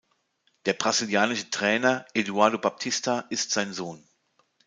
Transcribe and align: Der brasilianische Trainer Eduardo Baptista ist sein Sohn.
Der 0.65 0.73
brasilianische 0.73 1.51
Trainer 1.51 2.07
Eduardo 2.15 2.57
Baptista 2.57 3.19
ist 3.29 3.51
sein 3.51 3.71
Sohn. 3.71 4.03